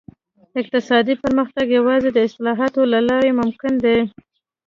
اقتصادي 0.59 1.13
پرمختګ 1.23 1.67
یوازې 1.77 2.09
د 2.13 2.17
اصلاحاتو 2.27 2.81
له 2.93 2.99
لارې 3.09 3.31
ممکن 3.39 3.73
دی. 3.85 3.97